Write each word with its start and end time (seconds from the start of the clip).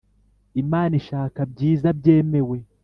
Imana 0.63 0.93
ishaka 1.01 1.39
byiza 1.51 1.87
byemewe 1.99 2.57